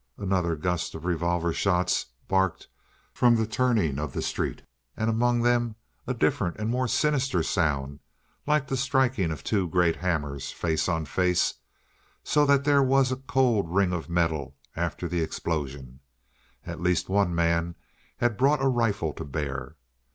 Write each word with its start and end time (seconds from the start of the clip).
Another 0.17 0.55
gust 0.55 0.95
of 0.95 1.05
revolver 1.05 1.53
shots 1.53 2.07
barked 2.27 2.67
from 3.13 3.35
the 3.35 3.45
turning 3.45 3.99
of 3.99 4.13
the 4.13 4.23
street, 4.23 4.63
and 4.97 5.11
among 5.11 5.43
them 5.43 5.75
a 6.07 6.13
different 6.15 6.57
and 6.57 6.71
more 6.71 6.87
sinister 6.87 7.43
sound 7.43 7.99
like 8.47 8.67
the 8.67 8.75
striking 8.77 9.29
of 9.29 9.43
two 9.43 9.67
great 9.69 9.97
hammers 9.97 10.51
face 10.51 10.89
on 10.89 11.05
face, 11.05 11.53
so 12.23 12.47
that 12.47 12.63
there 12.63 12.81
was 12.81 13.11
a 13.11 13.15
cold 13.17 13.69
ring 13.69 13.93
of 13.93 14.09
metal 14.09 14.55
after 14.75 15.07
the 15.07 15.21
explosion 15.21 15.99
at 16.65 16.81
least 16.81 17.07
one 17.07 17.35
man 17.35 17.75
had 18.17 18.37
brought 18.37 18.59
a 18.63 18.67
rifle 18.67 19.13
to 19.13 19.23
bear. 19.23 19.75